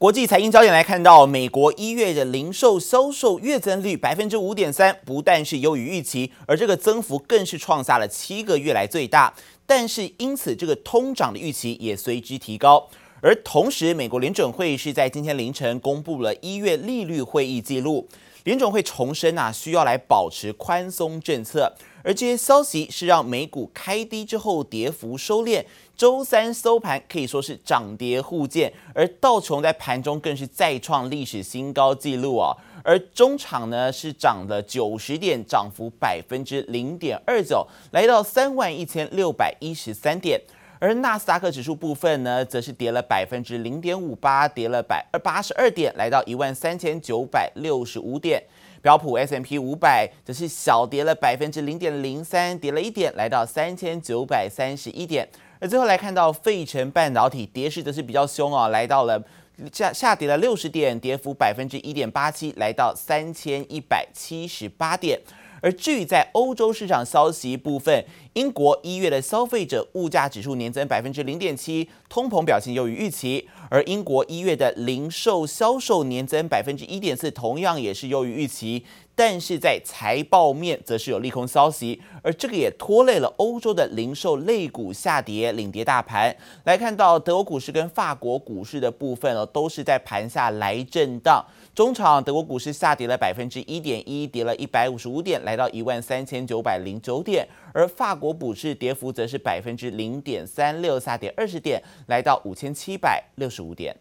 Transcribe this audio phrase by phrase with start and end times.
[0.00, 9.34] 国际财经焦点来看到，美国一月的零售销售月增率百分之五点三，不但是优于预期，而这个增幅更是创下了七个月来最大。
[9.66, 12.88] 但是因此，这个通胀的预期也随之提高。
[13.20, 18.08] 而同时，美国联准会是在今天凌晨公布了一月利率会议记录，
[18.44, 21.74] 联准会重申啊，需要来保持宽松政策。
[22.02, 25.62] 而这些消息是让美股开低之后跌幅收敛，
[26.00, 32.56] 周三收盘可以说是涨跌互见，而道琼在盘中更是再创历史新高纪录啊！
[32.82, 40.40] 而中场呢是涨了九十点，涨幅百分之零点二九，来到三万一千六百一十三点。
[40.78, 48.42] 而纳斯达克指数部分呢，则是跌了百分之零点五八，跌了百二八十二点，来到一万三千九百六十五点。
[48.80, 55.28] 标普 S M P 五百则是小跌了百分之零点零三，跌了一点，来到三千九百三十一点。
[55.60, 59.22] 那最后来看到费城半导体跌势则是比较凶啊，来到了
[59.70, 65.20] 下下跌了六十点，跌幅百分之一点八七，来到三千一百七十八点。
[65.62, 68.02] 而至于在欧洲市场消息部分，
[68.32, 78.86] 英国一月的消费者物价指数年增百分之零点七，通膨表现优于预期；而英国一月的零售销售年增百分之一点四，同样也是优于预期。
[79.20, 86.34] 但是在财报面则是有利空消息，而这个也拖累了欧洲的零售类股下跌，领跌大盘。
[86.64, 91.44] 来看到德国股市跟法国股市的部分哦，都是在盘下来震荡。
[91.74, 97.46] 中场德国股市下跌了百分之一点一，跌了一百五十五点，来到一万三千九百零九点。
[97.74, 103.94] 而法国股市跌幅则是百分之零点三六，下跌二十点，来到五千七百六十五点。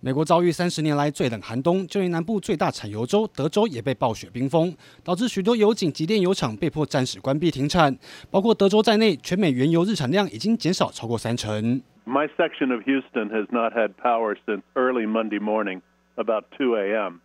[0.00, 7.96] 美国遭遇三十年来最冷寒冬，就连南部最大产油州德州也被暴雪冰封，导致许多油井及炼油厂被迫暂时关闭停产。
[8.30, 11.82] 包括德州在内，全美原油日产量已经减少超过三成。
[12.06, 15.80] My section of Houston has not had power since early Monday morning,
[16.14, 17.20] about 2 a.m.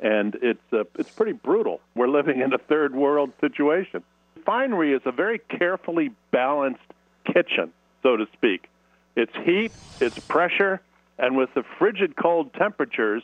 [0.00, 1.80] And it's it's pretty brutal.
[1.94, 4.02] We're living in a third world situation.
[4.34, 6.90] Refinery is a very carefully balanced
[7.24, 7.70] kitchen,
[8.02, 8.68] so to speak.
[9.14, 9.70] It's heat,
[10.00, 10.80] it's pressure.
[11.17, 13.23] And with the frigid cold temperatures,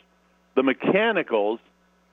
[0.54, 1.58] the mechanicals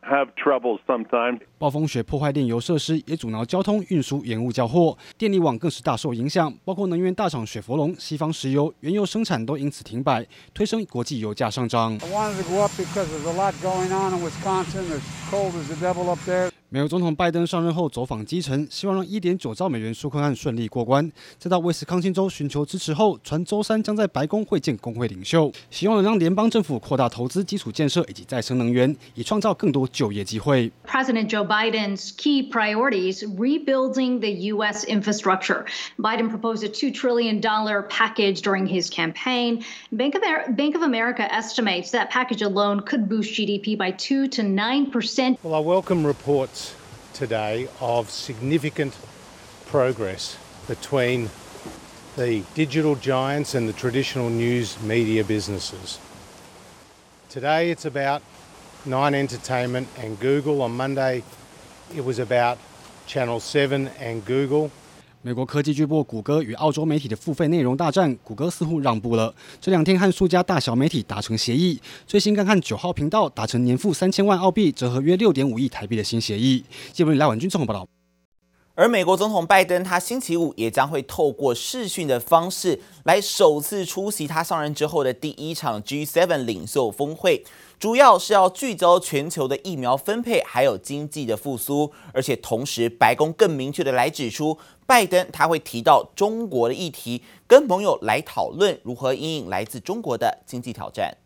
[0.02, 1.42] have trouble sometimes.
[1.58, 6.54] 暴风雪破坏电油设施，也阻挠交通运输，延误交货，电力网更是大受影响。
[6.64, 11.98] 包括能源大厂雪佛龙、西方石油、原油生产都因此停摆，推升国际油价上涨。
[16.69, 21.13] 美国总统拜登上任后走访基层，希望让一点九兆美元纾困案顺利过关。
[21.39, 30.73] 再到威斯康星州寻求支持后，传周三将在白宫会见工会领袖，希望能让联邦政府扩大投资基础建设以及再生能源，以创造更多就业机会。
[30.87, 34.87] President Joe Biden's key priorities rebuilding the U.S.
[34.87, 35.67] infrastructure.
[35.99, 39.63] Biden proposed a two trillion dollar package during his campaign.
[39.91, 40.23] Bank of
[40.57, 45.39] Bank of America estimates that package alone could boost GDP by two to nine percent.
[45.43, 46.56] Well, I welcome reports.
[47.18, 48.96] Today of significant
[49.66, 51.32] progress between
[52.16, 55.98] the digital giants and the traditional news media businesses.
[57.28, 58.22] Today it's about
[58.86, 60.62] Nine Entertainment and Google.
[60.62, 61.24] On Monday
[61.96, 62.60] it was about
[63.08, 64.72] Channel 7 and Google.
[65.24, 69.34] 美国科技巨擘谷歌与澳洲媒体的付费内容大战，谷歌似乎让步了。
[69.60, 76.64] 这两天和数家大小媒体达成协议，最新刚和九号频道达成年付三千万澳币，折合约六点五亿台币的新协议。
[76.94, 77.97] 记者李赖婉君综合报道。
[78.78, 87.44] 而美国总统拜登，他星期五也将会透过视讯的方式来首次出席他上任之后的第一场 G7 领袖峰会，
[87.80, 91.92] 主要是要聚焦全球的疫苗分配，还有经济的复苏。
[92.14, 101.18] 而且同时，白宫更明确的来指出，拜登他会提到中国的议题，跟盟友来讨论如何应应来自中国的经济挑战。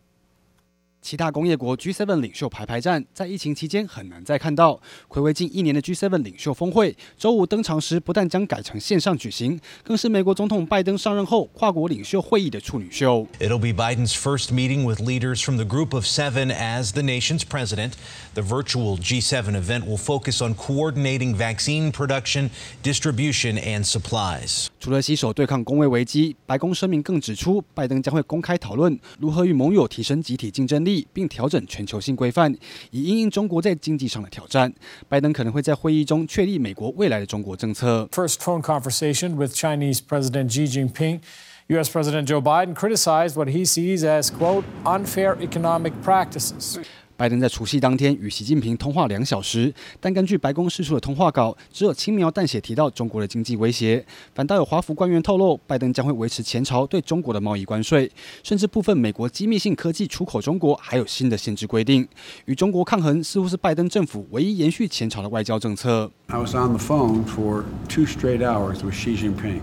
[1.01, 4.79] 其他工业国 G7 领袖排排站，在疫情期间很难再看到。
[5.09, 13.27] 睽违近一年的 G7 领袖峰会，周五登场时不但将改成线上举行，更是美国总统拜登上任后跨国领袖会议的处女秀。
[13.39, 17.93] It'll be Biden's first meeting with leaders from the Group of Seven as the nation's president.
[18.35, 22.51] The virtual G7 event will focus on coordinating vaccine production,
[22.83, 24.67] distribution, and supplies.
[24.79, 30.90] 除了携手对抗工卫危机，白宫声明更指出，拜登将会公开讨论如何与盟友提升集体竞争力。
[31.13, 32.53] 并调整全球性规范，
[32.91, 34.73] 以应应中国在经济上的挑战。
[35.07, 38.07] 拜登可能会在会议中确立美国未来的中国政策。
[38.11, 41.19] First phone conversation with Chinese President Xi Jinping.
[41.67, 41.89] U.S.
[41.89, 46.77] President Joe Biden criticized what he sees as quote unfair economic practices.
[47.21, 54.03] 拜登在除夕当天与习近平通话两小时，但根据白宫释出的通话稿，只有轻描淡写提到中国的经济威胁，
[54.33, 62.07] 反倒有华府官员透露，拜登将会维持前朝对中国的贸易关税，甚至部分美国机密性科技出口中国还有新的限制规定。
[62.45, 66.09] 与中国抗衡似乎是拜登政府唯一延续前朝的外交政策。
[66.25, 69.61] I was on the phone for two straight hours with Xi Jinping,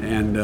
[0.00, 0.36] and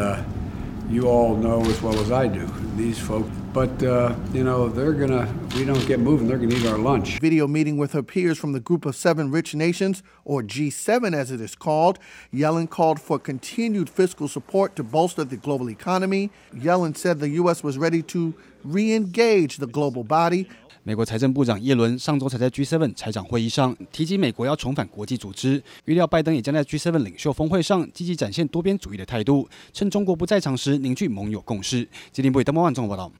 [0.90, 2.40] you all know as well as I do
[2.76, 3.28] these folks.
[3.55, 5.27] But, uh, you know, they're going to,
[5.57, 7.19] we don't get moving, they're going to eat our lunch.
[7.19, 11.31] Video meeting with her peers from the Group of Seven Rich Nations, or G7 as
[11.31, 11.99] it is called.
[12.33, 16.29] Yellen called for continued fiscal support to bolster the global economy.
[16.55, 17.61] Yellen said the U.S.
[17.61, 18.33] was ready to
[18.63, 20.47] re engage the global body.
[20.83, 31.87] 美国财政部长耶伦上周才在 G7 财长会议上提及美国要重返国际组织，预料拜登也将在 G7 领袖峰会上积极展现多边主义的态度，趁中国不在场时凝聚盟友共识。
[32.13, 33.11] 吉林部灯光万综合报道。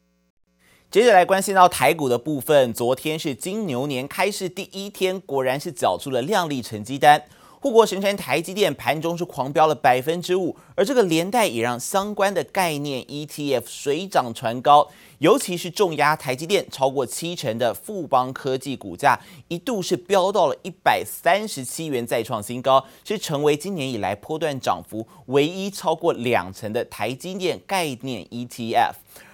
[0.89, 7.21] 接着来关心到台股的部分，昨天是金牛年开市第一天，果然是缴出了亮丽成绩单。
[7.59, 14.89] 护国神山台积电盘中是狂飙了百分之五，而这个连带也让相关的概念 ETF 水涨船高，
[15.19, 19.19] 尤其是重压台积电超过七成的富邦科技股价
[19.49, 28.93] 一度是飙到了一百三十七元，再创新高，是成为今年以来波段涨幅唯一超过两成的台积电概念 ETF。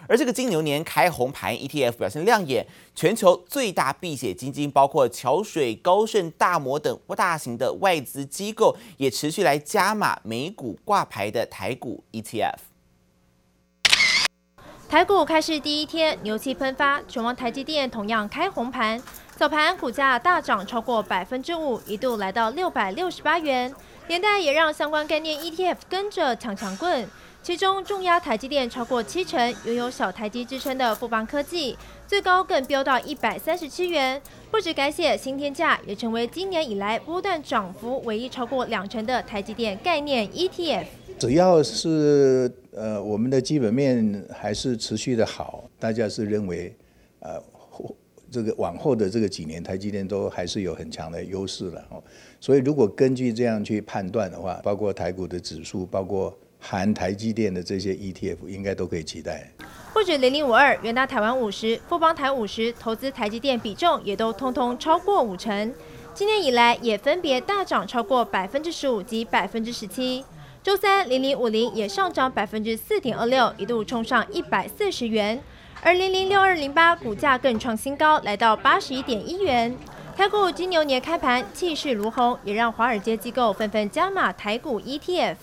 [0.08, 12.54] 而这个金牛年开红盘 ETF 表现亮眼，全球最大避险基金包括桥水、高盛、大摩等大型的外资机构也持续来加码美股挂牌的台股 ETF。
[14.88, 19.02] 台股开市第一天，牛气喷发，全网台积电同样开红盘，
[19.36, 23.74] 早盘股价大涨超过百分之五，一度来到六百六十八元，
[24.08, 27.08] 连带也让相关概念 ETF 跟着抢抢棍。
[27.42, 40.84] 其中重压台积电超过七成，拥有小台积之称的富邦科技，最高更飙到一百三十七元，不止改写新天价，也成为今年以来波段涨幅唯一超过两成的台积电概念 ETF。
[41.18, 46.72] 只要是呃我们的基本面还是持续的好，大家是认为
[47.18, 47.42] 呃
[48.30, 52.00] 这个往后的这个几年台积电都还是有很强的优势了哦。
[52.38, 59.52] 所以如果根据这样去判断的话，包括台股的指数，包括含台积电的这些 ETF 应该都可以期待。
[59.92, 65.74] 不止零零五二、元大台湾五十、富邦台五十，投资台积电比重也都通通超过五成。
[66.14, 70.24] 今年以来也分别大涨超过百分之十五及百分之十七。
[70.62, 75.42] 周三零零五零也上涨百分之四点二六，一度冲上一百四十元。
[75.82, 79.76] 而零零六二零八股价更创新高，来到八十一点一元。
[80.16, 85.34] 台股金牛年开盘气势如虹，也让华尔街机构纷纷加码台股 ETF。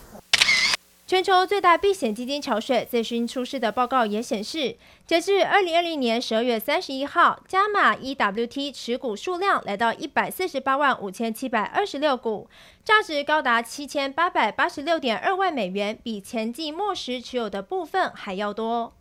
[1.10, 12.48] 全球最大避险基金桥水最新出示的报告也显示，截至二零二零年十二月三十一号，加码 EWT 持股数量来到一百四十八万五千七百二十六股，
[12.84, 18.92] 价值高达七千八百八十六点二万美元，比前季末时持有的部分还要多。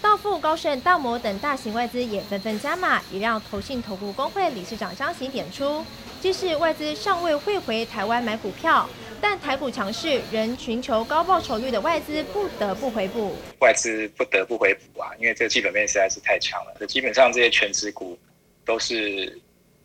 [0.00, 5.84] 道富、高盛、大摩等大型外资也纷纷加码，也让投信投顾公会理事长张行点出，
[6.20, 8.88] 即使外资尚未汇回台湾买股票。
[9.22, 13.32] 但台股强势，仍寻求高报酬率的外资不得不回补。
[13.60, 16.86] 外资不得不回补啊，因为这个基本面实在是太强了。
[16.88, 18.18] 基本上这些全职股
[18.64, 19.40] 都是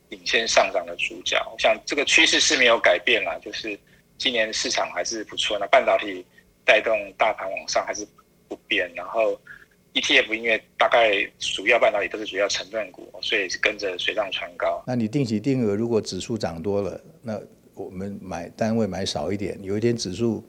[0.10, 1.38] 领先上涨的主角。
[1.54, 3.80] 我想这个趋势是没有改变啦，就是
[4.18, 5.56] 今年市场还是不错。
[5.60, 6.26] 那半导体
[6.66, 8.06] 带动大盘往上还是
[8.48, 8.92] 不变。
[8.96, 9.40] 然后
[9.94, 14.84] ETF 因为大概主要半导体都是主要成分股，所以是跟着水涨船高。
[14.88, 17.40] 那你定期定额如果指数涨多了，那
[17.78, 20.44] 我们买单位买少一点，有一天指数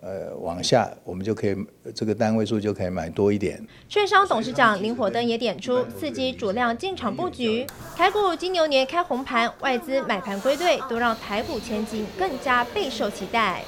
[0.00, 1.56] 呃往下，我们就可以
[1.94, 3.64] 这个单位数就可以买多一点。
[3.88, 7.66] 券商董事长林火灯也点出，刺激主量进场布局。
[7.96, 13.62] 台股金牛年开红盘，外资买盘归队，都让台股前景更加备受期待。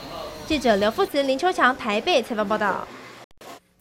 [0.46, 2.86] 记者刘富慈、林秋强台北采访报道。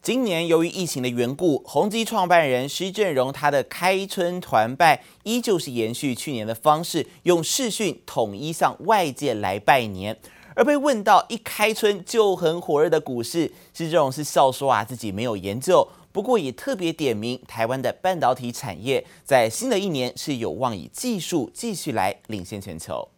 [0.04, 10.14] 今年由于疫情的缘故，宏基创办人施正荣他的开春团拜依旧是延续去年的方式，用视讯统一向外界来拜年。
[10.54, 23.08] 而被问到一开春就很火热的股市，施正荣是笑说啊自己没有研究，不过也特别点名台湾的半导体产业在新的一年是有望以技术继续来领先全球。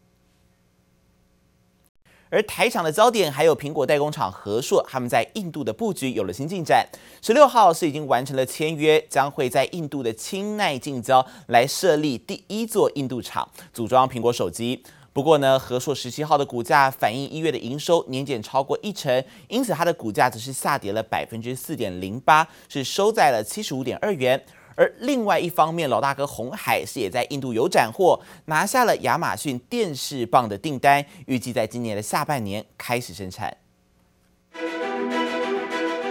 [2.29, 6.87] 而台厂的焦点还有苹果代工厂和硕，他们在印度的布局有了新进展。
[7.23, 14.83] 十六号是已经完成了签约，将会在印度的清奈近郊来设立第一座印度厂，组装苹果手机。
[15.13, 24.45] 不过呢，和硕十七号的股价反映一月的营收年减超过一成，因此它的股价则是下跌了百分之四点零八，是收在了七十五点二元。
[24.77, 33.57] 而另外一方面，老大哥红海是也在印度有斩获，拿下了亚马逊电视棒的订单，预计在今年的下半年开始生产。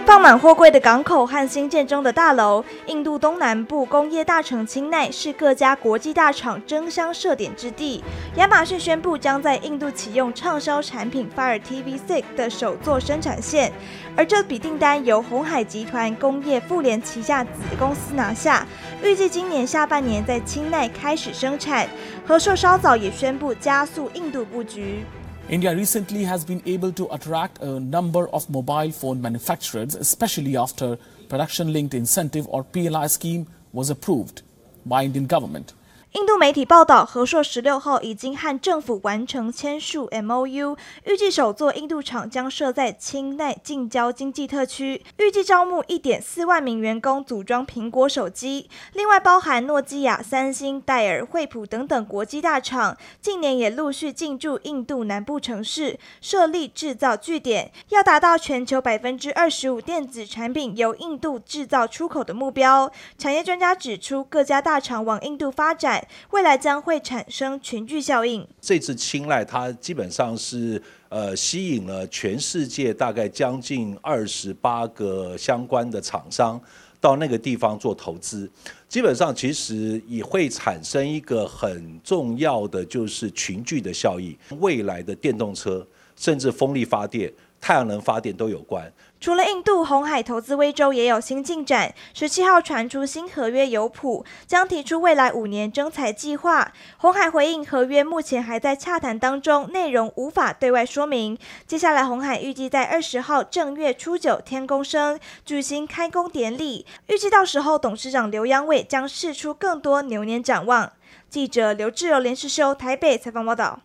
[0.06, 8.04] 放满货柜的港口和新建中的大楼，印度东南部工业大城钦奈是各家国际大厂争相设点之地。
[8.36, 13.72] 亚马逊宣布将在印度启用畅销产品 Fire TV Six 的首座生产线，
[14.16, 18.64] 而这笔订单由鸿海集团工业妇联旗下子公司拿下，
[19.02, 21.88] 预计今年下半年在钦奈开始生产。
[22.24, 25.04] 和硕稍早也宣布加速印度布局。
[25.48, 30.98] India recently has been able to attract a number of mobile phone manufacturers, especially after
[31.28, 34.42] production-linked incentive or PLI scheme was approved
[34.84, 35.72] by Indian government.
[36.16, 48.70] 印度媒体报道，和硕十六号已经和政府完成签署 MOU，预计首座印度厂将设在钦奈近郊经济特区，预计招募一点四万名员工组装苹果手机。
[48.94, 62.90] 另外，包含诺基亚、三星、戴尔、惠普等等国际大厂，近年也陆续进驻印度南部城市，设立制造据点，要达到全球百分之二十五电子产品由印度制造出口的目标。
[63.18, 66.05] 产业专家指出，各家大厂往印度发展。
[66.30, 68.46] 未来将会产生群聚效应。
[68.60, 76.60] 这次青睐它基本上是呃吸引了全世界大概将近二十八个相关的厂商
[77.00, 78.50] 到那个地方做投资，
[78.88, 84.36] 基本上其实也会产生一个很重要的就是群聚的效应。
[84.58, 85.86] 未来的电动车
[86.16, 88.90] 甚至风力发电、太阳能发电都有关。
[89.18, 91.94] 除了印度，鸿海投资威州也有新进展。
[92.14, 96.72] 十七号传出新合约有谱，将提出未来五年征才计划。
[96.98, 101.36] 红海回应合约目前还在洽谈当中，内容无法对外说明。
[101.66, 110.92] 接下来，红海预计在二十号正月初九天公生举行开工典礼，预计到时候董事长刘扬伟将释出更多牛年展望。
[111.28, 113.80] 记者刘志柔、连世修台北采访报道。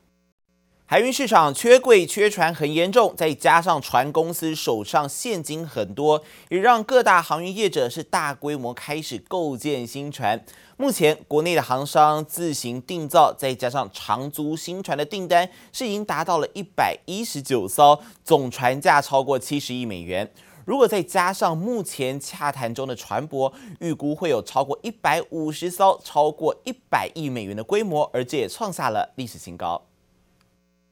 [0.92, 10.44] 海运市场缺柜缺船很严重，再加上船公司手上现金很多，也让各大航运业者是大规模开始构建新船。
[10.76, 20.30] 目前国内的航商自行订造，再加上长租新船的订单是已经达到了一百一十九艘，总船价超过七十亿美元。
[20.66, 29.82] 如果再加上目前洽谈中的船舶，预估会有超过一百五十艘，超过一百亿美元的规模，而这也创下了历史新高。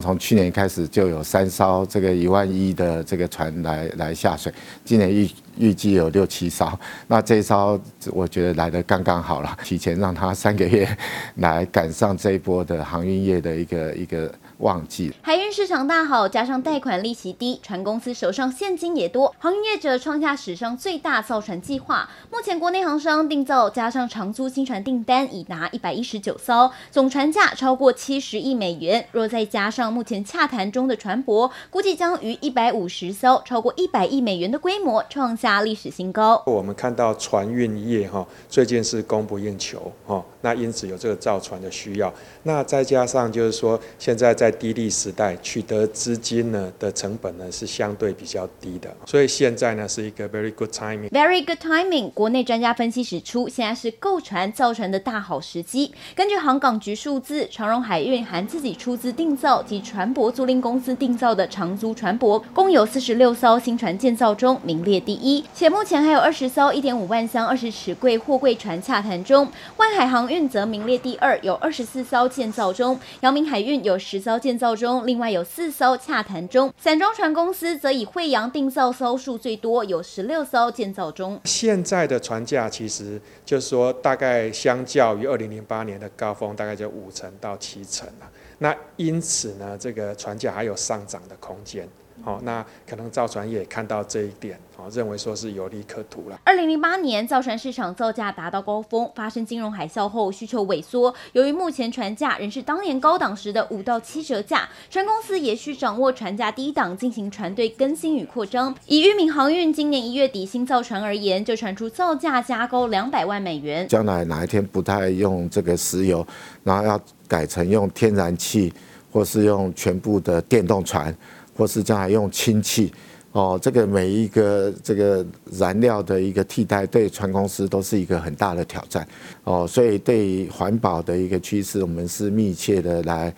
[0.02, 4.52] 从去年开始就有三艘这个一万一的这个船来来下水，
[4.86, 6.72] 今年预预计有六七艘，
[7.08, 7.78] 那这一艘
[8.14, 10.88] 我觉得来的刚刚好了，提前让它三个月
[11.36, 14.34] 来赶上这一波的航运业的一个一个。
[14.60, 22.10] 旺季，海运市场大好，加上贷款利息低，船公司手上现金也多，航运业者创下史上最大造船计划。
[22.32, 29.06] 目前国内航商订造加上长租新船订单已达一百一十九艘，总船价超过七十亿美元。
[29.12, 36.44] 若再加上目前洽谈中的船舶，估计将逾一百五十艘，超过一百亿美元的规模，创下历史新高。
[36.46, 42.14] 我们看到船运业哈，最近是供不应求哈，那因此有这个造船的需要。
[42.44, 51.10] 那再加上就是说，现在在低利时代取得资金呢的成本呢是相对比较低的，所以现在呢是一个 very good timing。
[51.10, 52.10] Very good timing。
[52.12, 55.92] 国内专家分析指出，现在是购船造船的大好时机。
[56.16, 65.44] 根据航港局数字，长荣海运含自己出资订造及船舶租赁公司订造的长租船舶，共有四十六艘新船建造中，名列第一。
[65.54, 69.48] 且目前还有二十艘一点五万箱二十尺柜货柜船洽谈中。
[69.78, 73.00] 万海航运则名列第二，有二十四艘建造中。
[73.22, 74.39] 阳明海运有十艘。
[74.40, 76.74] 建造中，另外有四艘洽谈中。
[76.78, 81.40] 散装船公司则以惠阳订造艘数最多，有十六艘建造中。
[81.44, 88.32] 现在的船价其实就是说，大概相较于二零零八年的高峰，大概就五成到七成了。
[88.60, 91.88] 那因此呢，这个船价还有上涨的空间。
[92.22, 96.40] 好，那可能造船业看到这一点，好，认为说是有利可图了。
[96.44, 101.14] 二零零八年造船市场造价达到高峰，发生金融海啸后需求萎缩。
[101.32, 108.76] 由于目前船价仍是当年高档时的五到七折价，船公司也需掌握船价低档，进行船队更新与扩张。
[108.86, 113.88] 以裕民航运今年一月底新造船而言，就传出造价加高两百万美元。
[113.88, 116.26] 将来哪一天不太用这个石油，
[116.64, 118.74] 然后要改成用天然气，
[119.12, 121.16] 或是用全部的电动船。
[121.60, 122.90] 或是将来用氢气，
[123.34, 129.06] 哦，这个每一个这个燃料的一个替代，对船公司都是一个很大的挑战，
[129.44, 133.34] 哦，所以对于环保的一个趋势，我们是密切的来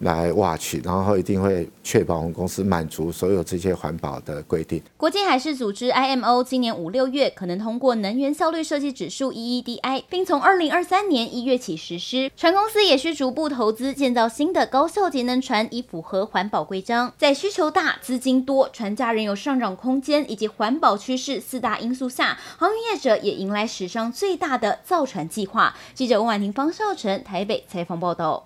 [0.00, 4.82] 来 watch，然后一定会确保我们公司满足所有这些环保的规定。
[4.96, 12.30] 国际海事组织 IMO 今年五六月可能通过能源效率设计指数 EEDI，并从二零二三年一月起实施。
[12.36, 17.12] 船公司也需逐步投资建造新的高效节能船，以符合环保规章。
[17.16, 25.74] 在需求大、资金多、船价仍有上涨空间以及环保趋势四大因素下，航运业者也迎来史上最大的造船计划。
[25.94, 28.44] 记者温婉婷、方少成台北采访报道。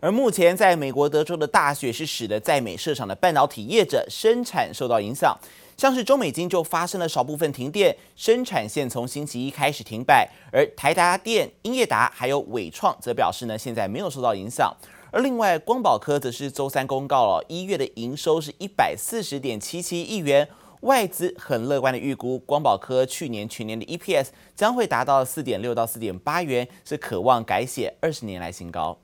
[0.00, 5.36] 而目前在美国德州的大雪是使得在美设厂的半导体业者生产受到影响，
[5.76, 10.30] 像是中美晶就发生了少部分停电，生产线从星期一开始停摆。
[10.52, 14.72] 而台达电、英业达还有纬创则表示呢，现在没有受到影响。
[15.10, 20.46] 而另外光宝科则是周三公告了，一月的营收是一百四十点七七亿元，
[20.82, 28.96] 外资很乐观的预估光宝科去年全年的 EPS 将会达到四点六到四点八元，是可望改写二十年来新高。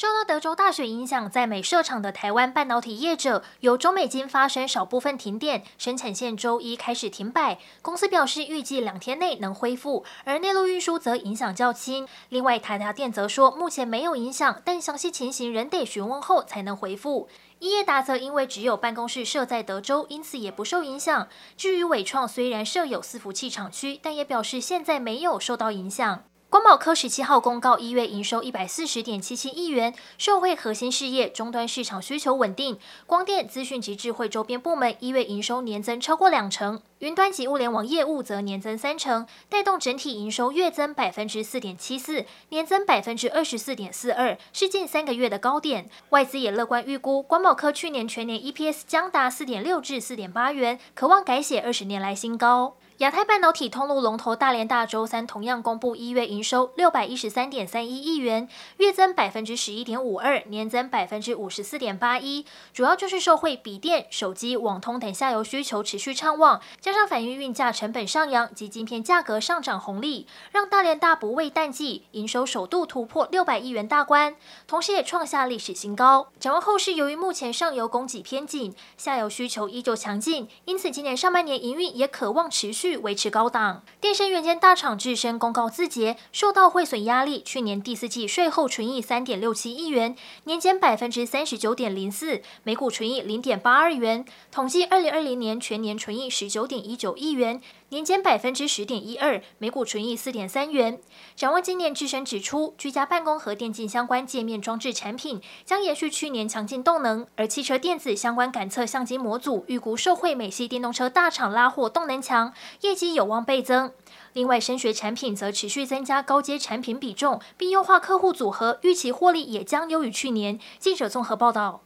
[0.00, 7.58] 受到德州大雪影响，在美设厂的台湾半导体业者，由中美金发生少部分停电，生产线周一开始停摆。
[7.82, 12.06] 公司表示预计两天内能恢复，而内陆运输则影响较轻。
[12.28, 17.28] 另外，台达电则说目前没有影响，但详细情形仍得询问后才能回复。
[17.58, 21.26] 英业达则因为只有办公室设在德州，因此也不受影响。
[21.56, 26.22] 至于伟创，虽然设有伺服器厂区，但也表示现在没有受到影响。
[26.50, 32.78] 光宝科十七号公告，一月营收一百四十点七七亿元，受惠核心事业终端市场需求稳定。
[33.04, 45.90] 光电、资讯及智慧周边部门一月营收年增超过两成，云端及物联网业务则年增三成，带动整体营收月增百分之四点七四，年增百分之二十四点四二，是近三个月的高点。
[46.08, 52.78] 外资也乐观预估，光宝科去年全年 EPS 将达四点六至四点八元，可望改写二十年来新高。
[52.98, 74.34] 亚太半导体通路龙头大连大周三同样公布一月营收六百一十三点三一亿元，月增百分之十一点五二，年增百分之五十四点八一，主要就是受惠笔电、手机、网通等下游需求持续畅旺，加上反映运价成本上扬及晶片价格上涨红利，让大连大不畏淡季，营收首度突破六百亿元大关，
[74.66, 76.30] 同时也创下历史新高。
[76.40, 82.87] 展望后市，由于目前上游供给偏紧，下游需求依旧强劲，因此今年上半年营运也可望持续。
[82.96, 94.24] 维持高档，电声元件大厂智声公告字节，受到汇损压力，去年第四季税后纯益三点六七亿元，年减百分之三十九点零四，每股纯益零点八二元。
[94.50, 97.60] 统计二零二零年全年纯益十九点一九亿元。
[97.90, 101.00] 年减百分之十点一二，每股纯益四点三元。
[101.34, 113.90] 展望今年，智深指出，居家办公和电竞相关界面装置产品将延续去年强劲动能，而汽车电子相关感测相机模组预估受惠美系电动车大厂拉货动能强，业绩有望倍增。
[114.34, 120.60] 另外，声学产品则持续增加高阶产品比重，并优化客户组合，预期获利也将优于去年。
[120.78, 121.80] 记者综合报道。